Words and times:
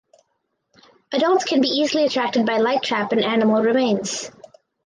Adults 1.11 1.43
can 1.45 1.61
be 1.61 1.67
easily 1.67 2.05
attracted 2.05 2.43
by 2.47 2.57
light 2.57 2.81
trap 2.81 3.11
and 3.11 3.23
animal 3.23 3.61
remains. 3.61 4.31